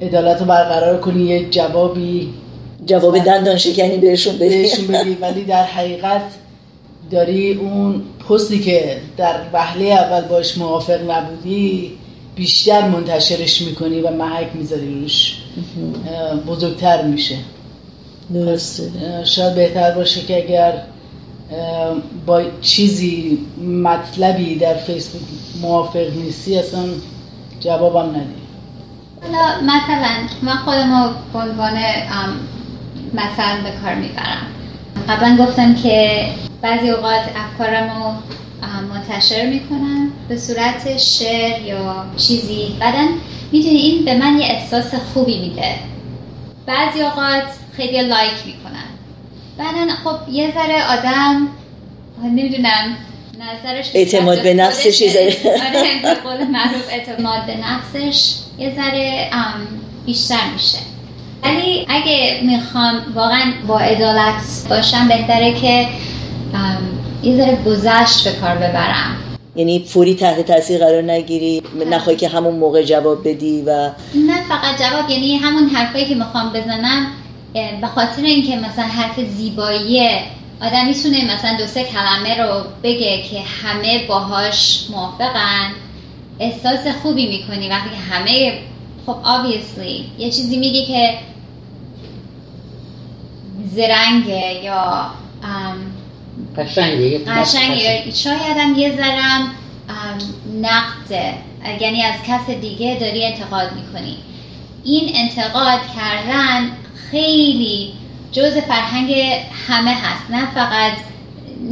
[0.02, 2.34] عدالت رو برقرار کنی یه جوابی
[2.86, 4.48] جواب دندان شکنی بهشون بدی.
[4.48, 5.16] بهشون بدی.
[5.20, 6.22] ولی در حقیقت
[7.10, 11.92] داری اون پستی که در وهله اول باش موافق نبودی
[12.36, 15.42] بیشتر منتشرش می‌کنی و محک می‌ذاری روش.
[16.46, 17.36] بزرگتر میشه.
[18.34, 18.90] درسته.
[19.24, 20.72] شاید بهتر باشه که اگر
[22.26, 23.38] با چیزی
[23.82, 25.22] مطلبی در فیسبوک
[25.62, 26.84] موافق نیستی اصلا
[27.60, 28.40] جوابم ندی.
[29.22, 30.10] حالا مثلا
[30.42, 31.78] من خودم به عنوان
[33.14, 34.46] مثلا به کار می‌برم.
[35.08, 36.24] قبلا گفتم که
[36.62, 38.12] بعضی اوقات افکارم رو
[38.94, 42.76] منتشر می‌کنم به صورت شعر یا چیزی.
[42.80, 43.08] بعدا
[43.52, 45.74] می‌دونی این به من یه احساس خوبی میده.
[46.66, 47.44] بعضی اوقات
[47.80, 48.88] خیلی لایک می‌کنن.
[49.58, 51.48] بعدا خب یه ذره آدم
[52.24, 52.96] نمی‌دونم
[53.40, 59.30] نظرش اعتماد به نفسش یه ذره آره قول معروف اعتماد به نفسش یه ذره
[60.06, 60.78] بیشتر میشه.
[61.42, 65.88] ولی اگه می‌خوام واقعا با عدالت باشم بهتره که
[67.22, 69.16] یه ذره گذشت به کار ببرم.
[69.56, 74.78] یعنی فوری تحت تاثیر قرار نگیری نخوای که همون موقع جواب بدی و نه فقط
[74.78, 77.06] جواب یعنی همون حرفایی که می‌خوام بزنم
[77.52, 80.08] به خاطر اینکه مثلا حرف زیبایی
[80.62, 85.72] آدم می‌تونه مثلا دو سه کلمه رو بگه که همه باهاش موافقن.
[86.40, 88.58] احساس خوبی می‌کنی وقتی که همه
[89.06, 91.18] خب obviously یه چیزی میگه که
[93.74, 95.10] زرنگه یا
[96.56, 98.10] قشنگه قشنگه.
[98.14, 99.50] شاید هم یه ذرم
[100.62, 101.34] نقده.
[101.80, 104.16] یعنی از کس دیگه داری انتقاد می‌کنی.
[104.84, 106.70] این انتقاد کردن
[107.10, 107.92] خیلی
[108.32, 109.14] جز فرهنگ
[109.68, 110.30] همه هست.
[110.30, 110.92] نه فقط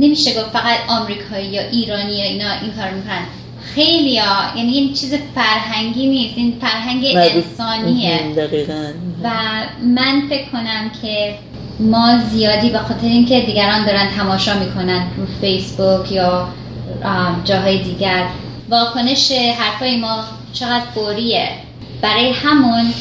[0.00, 3.26] نمیشه گفت فقط آمریکایی یا ایرانی یا اینا این کار می‌کنن.
[3.74, 8.20] خیلی ها یعنی این چیز فرهنگی نیست این فرهنگ انسانیه.
[9.22, 9.30] و
[9.82, 11.34] من فکر کنم که
[11.80, 16.48] ما زیادی به خاطر اینکه دیگران دارن تماشا می‌کنن رو فیسبوک یا
[17.44, 18.26] جاهای دیگر
[18.70, 21.48] واکنش حرفای ما چقدر فوریه.
[22.02, 22.92] برای همون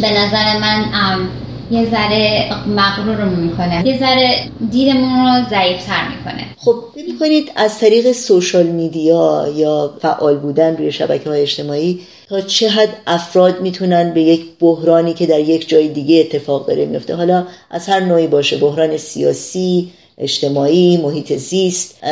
[0.00, 1.28] به نظر من
[1.70, 3.86] یه ذره مغرور رو می‌کنه.
[3.86, 6.46] یه ذره دیدمون رو ضعیفتر می‌کنه.
[6.56, 6.74] خب
[7.20, 12.88] ببینید از طریق سوشال میدیا یا فعال بودن روی شبکه های اجتماعی تا چه حد
[13.06, 17.88] افراد می‌تونن به یک بحرانی که در یک جای دیگه اتفاق داره میفته حالا از
[17.88, 22.04] هر نوعی باشه بحران سیاسی اجتماعی محیط زیست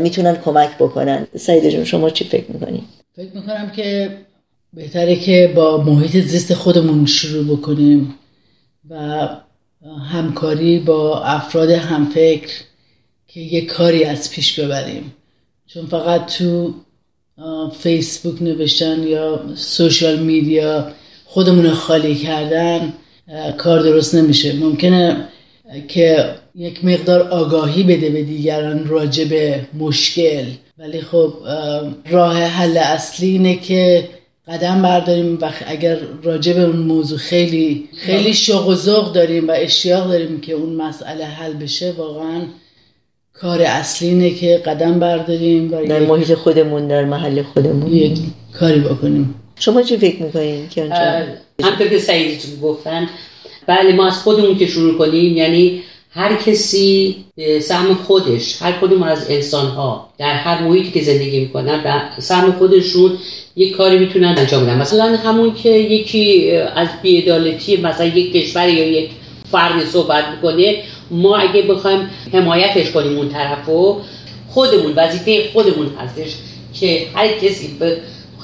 [0.00, 1.26] می‌تونن کمک بکنن.
[1.36, 2.82] سعید جون شما چی فکر می‌کنید
[3.16, 4.10] فکر می‌کنم که
[4.76, 8.14] بهتره که با محیط زیست خودمون شروع بکنیم
[8.90, 9.28] و
[10.12, 12.50] همکاری با افراد همفکر
[13.28, 15.12] که یه کاری از پیش ببریم.
[15.66, 16.74] چون فقط تو
[17.78, 20.92] فیسبوک نوشتن یا سوشال میدیا
[21.24, 22.92] خودمون خالی کردن
[23.58, 24.52] کار درست نمیشه.
[24.52, 25.28] ممکنه
[25.88, 30.44] که یک مقدار آگاهی بده به دیگران راجع به مشکل.
[30.78, 31.34] ولی خب
[32.10, 34.08] راه حل اصلی اینه که
[34.48, 39.52] قدم برداریم و اگر راجع به اون موضوع خیلی خیلی شوق و ذوق داریم و
[39.56, 42.42] اشتیاق داریم که اون مسئله حل بشه واقعا
[43.32, 47.92] کار اصلی اینه که قدم برداریم و در محیط خودمون در محل خودمون.
[47.92, 48.18] یک
[48.58, 49.34] کاری بکنیم.
[49.58, 50.84] شما چی فکر می‌کنین که
[51.62, 53.08] همطور که سعیدی گفتن
[53.66, 55.82] بله ما از خودمون که شروع کنیم یعنی
[56.16, 57.16] هر کسی
[57.62, 62.52] سهم خودش هر کدوم از انسان ها در هر محیطی که زندگی می‌کنن به سهم
[62.52, 63.18] خودشون
[63.56, 64.78] یک کاری می‌تونن انجام بدن.
[64.78, 69.10] مثلا همون که یکی از بیعدالتی مثلا یک کشور یا یک
[69.52, 70.76] فرد صحبت می‌کنه
[71.10, 74.00] ما اگه بخوایم حمایتش کنیم اون طرفو
[74.48, 76.30] خودمون وظیفه خودمون هستش
[76.80, 77.96] که هر کسی به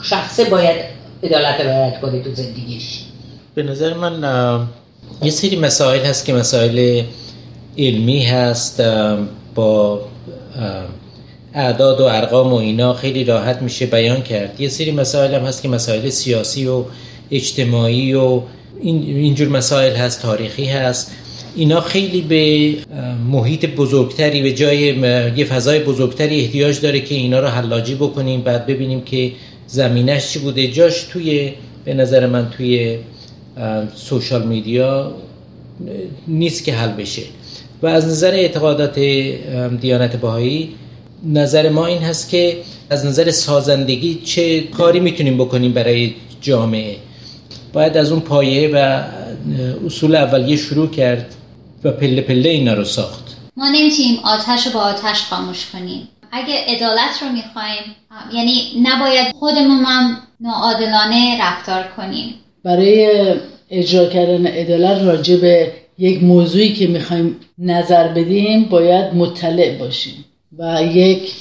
[0.02, 0.76] شخصه باید
[1.22, 2.98] عدالت رعایت کنه تو زندگیش.
[3.54, 4.66] به نظر من
[5.22, 7.02] یه سری مسائل هست که مسائل
[7.78, 8.82] علمی هست
[9.54, 10.00] با
[11.54, 14.60] اعداد و ارقام و اینا خیلی راحت میشه بیان کرد.
[14.60, 16.84] یه سری مسائل هم هست که مسائل سیاسی و
[17.30, 18.40] اجتماعی و
[18.82, 21.10] اینجور مسائل هست تاریخی هست.
[21.56, 22.74] اینا خیلی به
[23.30, 24.78] محیط بزرگتری به جای
[25.36, 29.32] یه فضای بزرگتری احتیاج داره که اینا رو حلاجی بکنیم بعد ببینیم که
[29.66, 30.68] زمینش چی بوده.
[30.68, 31.52] جاش توی
[31.84, 32.98] به نظر من توی
[33.94, 35.12] سوشال میدیا
[36.28, 37.22] نیست که حل بشه.
[37.82, 38.98] و از نظر اعتقادات
[39.80, 40.74] دیانت بهایی
[41.24, 42.56] نظر ما این هست که
[42.90, 46.96] از نظر سازندگی چه کاری می‌تونیم بکنیم برای جامعه.
[47.72, 49.02] باید از اون پایه و
[49.86, 51.34] اصول اولیه شروع کرد
[51.84, 53.36] و پله پله اینا رو ساخت.
[53.56, 56.08] ما نمی‌تونیم آتش رو با آتش خاموش کنیم.
[56.32, 57.96] اگه عدالت رو می‌خوایم
[58.34, 62.34] یعنی نباید خودمون هم ناعادلانه رفتار کنیم.
[62.64, 63.24] برای
[63.70, 70.24] اجرا کردن عدالت راجع به یک موضوعی که می‌خوایم نظر بدیم باید مطلع باشیم
[70.58, 71.32] و یک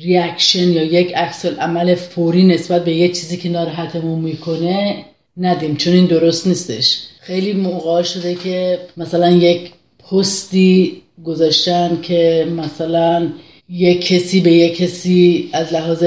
[0.00, 5.04] ریاکشن یا یک عکس عمل فوری نسبت به یه چیزی که ناراحتمون می‌کنه
[5.36, 6.98] ندیم چون این درست نیستش.
[7.20, 9.70] خیلی موقع شده که مثلا یک
[10.10, 13.28] پستی گذاشتن که مثلا
[13.68, 16.04] یک کسی به یک کسی از لحاظ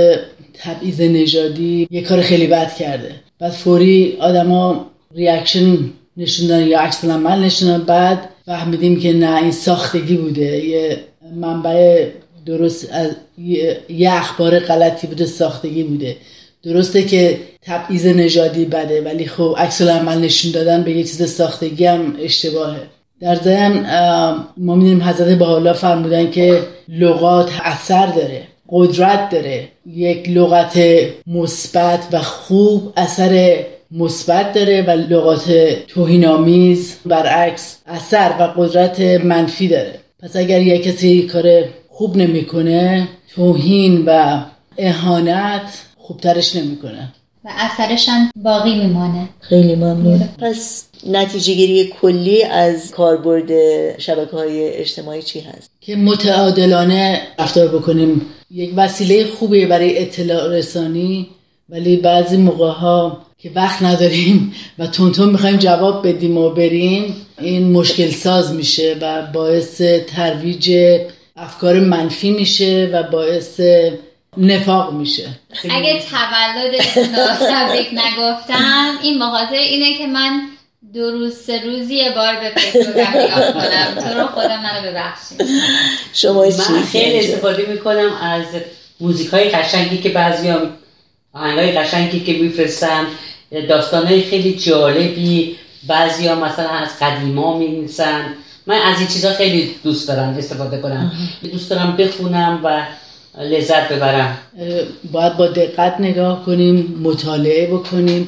[0.54, 3.12] تبعیض نژادی یک کار خیلی بد کرده.
[3.40, 5.78] بعد فوری آدما ریاکشن
[6.18, 7.84] نشوندن یا عکس عمل نشوندن.
[7.84, 10.66] بعد فهمیدیم که نه این ساختگی بوده.
[10.66, 10.98] یه
[11.36, 12.08] منبع
[12.46, 13.12] درست از
[13.90, 16.18] یه اخبار غلطی بوده ساختگی بوده.
[16.64, 21.86] درسته که تبعیض نژادی بده ولی خب عکس عمل نشون دادن به یه چیز ساختگی
[21.86, 22.82] هم اشتباهه.
[23.22, 23.86] در ضمن
[24.58, 29.68] ما می‌دونیم حضرت حالا فرمودن که لغات اثر داره قدرت داره.
[29.86, 30.80] یک لغت
[31.28, 33.64] مثبت و خوب اثر
[33.96, 35.52] مثبت داره و لغات
[35.88, 40.00] توهینآمیز برعکس اثر و قدرت منفی داره.
[40.20, 44.42] پس اگر یک کسی کار خوب نمی‌کنه توهین و
[44.78, 47.14] اهانت خوبترش نمی‌کنه.
[47.46, 49.30] و اثرش هم باقی میمانه.
[49.40, 50.30] خیلی ممنون.
[50.42, 53.50] پس نتیجه گیری کلی از کاربرد
[54.00, 58.22] شبکه های اجتماعی چی هست؟ که متعادلانه رفتار بکنیم.
[58.52, 61.28] یک وسیله خوبی برای اطلاع رسانی
[61.70, 67.72] ولی بعضی موقع ها که وقت نداریم و تونتون می‌خوایم جواب بدیم و بریم این
[67.72, 69.82] مشکل ساز میشه و باعث
[70.16, 70.72] ترویج
[71.36, 73.60] افکار منفی میشه و باعث
[74.38, 75.28] نفاق میشه.
[75.70, 80.42] اگه رو تبریک نگفتم این بخاطر اینه که من
[80.94, 82.52] دو روز سه روزی یه بار به
[82.90, 85.44] نگاه کنم تو رو خودم منو ببخشید.
[86.14, 88.46] شما من خیلی استفاده می‌کنم از
[89.00, 90.70] موزیک های قشنگی که بعضی هم
[91.34, 93.06] آهنگ های قشنگی که میفرستن.
[93.70, 95.56] داستان های خیلی جالبی.
[95.88, 97.90] بعضی ها مثلا از قدیما می
[98.68, 101.12] من از این چیزها خیلی دوست دارم استفاده کنم.
[101.52, 102.86] دوست دارم بخونم و
[103.44, 104.38] لذت ببرم.
[105.12, 108.28] باید با دقت نگاه کنیم مطالعه بکنیم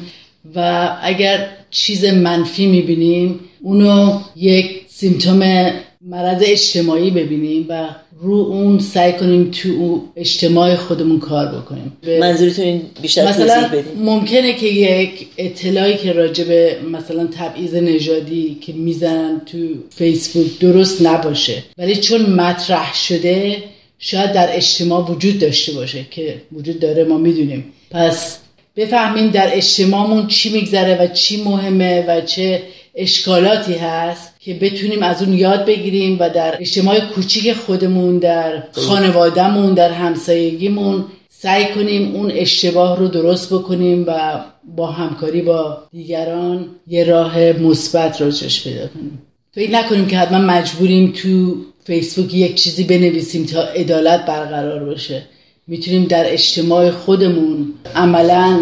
[0.54, 7.88] و اگر چیز منفی می‌بینیم اونو یک سیمتوم مرض اجتماعی ببینیم و
[8.20, 11.92] رو اون سعی کنیم تو اجتماع خودمون کار بکنیم.
[12.20, 18.72] منظورتون این بیشتر مثلا ممکنه که یک اطلاعی که راجع به مثلا تبعیض نژادی که
[18.72, 19.58] می‌زنن تو
[19.90, 21.62] فیسبوک درست نباشه.
[21.78, 23.56] ولی چون مطرح شده
[23.98, 27.64] شاید در اجتماع وجود داشته باشه که وجود داره ما می‌دونیم.
[27.90, 28.38] پس
[28.76, 32.62] بفهمیم در اجتماعمون چی میگذره و چی مهمه و چه
[32.94, 34.27] اشکالاتی هست.
[34.40, 41.04] که بتونیم از اون یاد بگیریم و در اجتماع کوچیک خودمون در خانوادهمون در همسایگیمون
[41.28, 44.40] سعی کنیم اون اشتباه رو درست بکنیم و
[44.76, 49.22] با همکاری با دیگران یه راه مثبت راجش پیدا کنیم.
[49.52, 55.22] فکر نکنیم که حتما مجبوریم تو فیسبوک یک چیزی بنویسیم تا عدالت برقرار باشه.
[55.66, 58.60] می‌تونیم در اجتماع خودمون عملا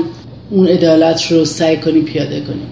[0.50, 2.68] اون عدالت رو سعی کنیم پیاده کنیم.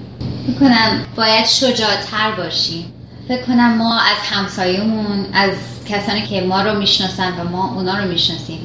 [0.46, 2.93] فکر کنم باید شجاعتر باشیم.
[3.28, 5.50] فکر کنم ما از همسایمون از
[5.88, 8.58] کسانی که ما رو می‌شناسن و ما اونا رو می‌شناسیم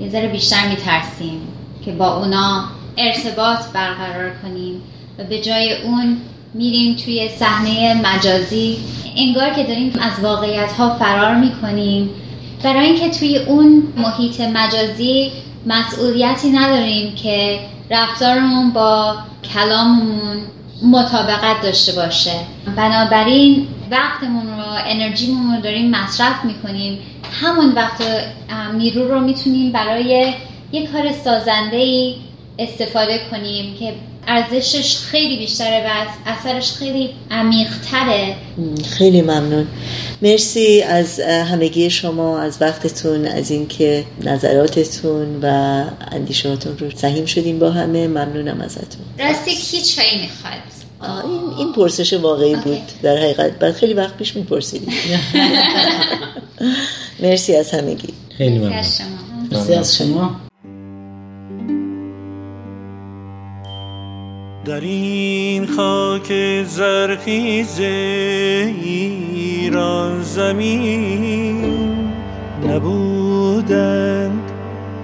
[0.00, 1.40] یه ذره بیشتر میترسیم
[1.84, 2.64] که با اونا
[2.96, 4.82] ارتباط برقرار کنیم
[5.18, 6.16] و به جای اون
[6.54, 8.78] میریم توی صحنه مجازی.
[9.16, 12.10] انگار که داریم از واقعیت ها فرار می‌کنیم.
[12.62, 15.32] برای اینکه توی اون محیط مجازی
[15.66, 19.16] مسئولیتی نداریم که رفتارمون با
[19.54, 20.36] کلاممون
[20.82, 22.32] مطابقت داشته باشه.
[22.76, 26.98] بنابراین وقتمون رو انرژیمون رو داریم مصرف می‌کنیم.
[27.42, 28.02] همون وقت
[28.74, 30.34] نیرو رو می‌تونیم برای
[30.72, 32.16] یه کار سازنده ای
[32.58, 33.92] استفاده کنیم که
[34.26, 38.36] ارزشش خیلی بیشتره و اثرش خیلی عمیقتره.
[38.84, 39.66] خیلی ممنون.
[40.22, 45.46] مرسی از همگی شما از وقتتون از اینکه نظراتتون و
[46.12, 48.08] اندیشاتون رو سهیم شدیم با همه.
[48.08, 49.04] ممنونم ازتون.
[49.18, 50.54] راستی کی چایی می‌خواد؟
[51.24, 52.82] این, این پرسش واقعی بود.
[53.02, 53.58] در حقیقت.
[53.58, 54.92] بعد خیلی وقت پیش میپرسیدیم.
[57.22, 58.08] مرسی از همگی.
[58.38, 58.74] خیلی ممنون.
[59.52, 60.40] مرسی از شما.
[64.64, 66.32] در این خاک
[66.64, 67.80] زرخیز
[68.80, 71.74] ایران زمین
[72.68, 74.52] نبودند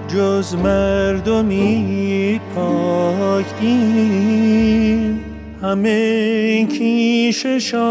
[0.07, 3.45] جز مردمی پاک.
[5.61, 7.87] همه کیششان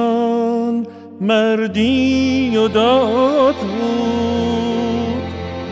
[1.20, 4.00] مردی و داد بود.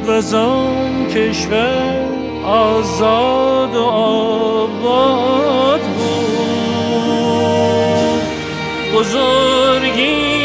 [0.08, 2.08] و زان کشور
[2.44, 5.77] آزاد و آباد
[8.94, 10.37] بزرگی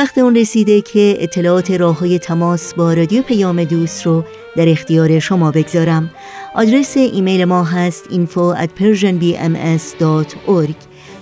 [0.00, 4.24] وقت اون رسیده که اطلاعات راه های تماس با رادیو پیام دوست رو
[4.56, 6.10] در اختیار شما بگذارم.
[6.54, 10.74] آدرس ایمیل ما هست info at persianbms.org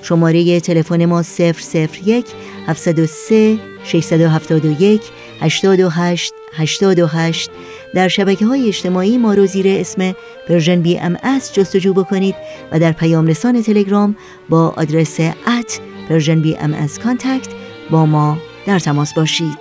[0.02, 2.26] شماره تلفن ما 001
[2.66, 5.02] 703 671
[5.40, 7.50] 828 828
[7.94, 10.14] در شبکه های اجتماعی ما رو زیر اسم
[10.48, 11.16] Persian BMS
[11.52, 12.34] جستجو بکنید
[12.72, 14.16] و در پیام رسان تلگرام
[14.48, 17.48] با آدرس at Persian BMS contact
[17.90, 18.38] با ما
[18.68, 19.58] در تماس باشید.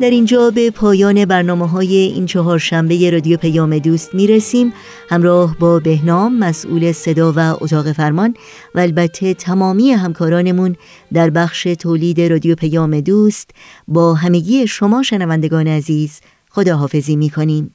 [0.00, 4.72] در اینجا به پایان برنامه های این چهار شنبه رادیو پیام دوست می رسیم
[5.08, 8.34] همراه با بهنام مسئول صدا و اتاق فرمان
[8.74, 10.76] و البته تمامی همکارانمون
[11.12, 13.50] در بخش تولید رادیو پیام دوست
[13.88, 17.74] با همگی شما شنوندگان عزیز خداحافظی می کنیم